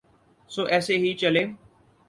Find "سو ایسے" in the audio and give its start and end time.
0.49-0.93